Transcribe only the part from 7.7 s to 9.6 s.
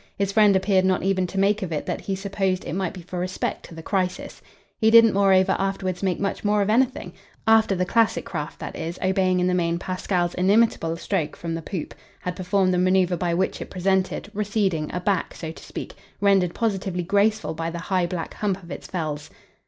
the classic craft, that is, obeying in the